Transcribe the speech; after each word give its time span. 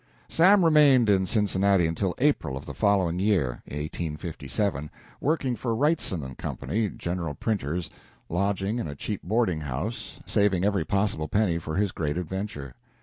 Sam 0.27 0.65
remained 0.65 1.11
in 1.11 1.27
Cincinnati 1.27 1.85
until 1.85 2.15
April 2.17 2.57
of 2.57 2.65
the 2.65 2.73
following 2.73 3.19
year, 3.19 3.61
1857, 3.67 4.89
working 5.19 5.55
for 5.55 5.75
Wrightson 5.75 6.33
& 6.37 6.37
Co., 6.39 6.89
general 6.97 7.35
printers, 7.35 7.87
lodging 8.27 8.79
in 8.79 8.87
a 8.87 8.95
cheap 8.95 9.21
boarding 9.21 9.59
house, 9.61 10.19
saving 10.25 10.65
every 10.65 10.85
possible 10.85 11.27
penny 11.27 11.59
for 11.59 11.75
his 11.75 11.91
great 11.91 12.17
adventure. 12.17 12.73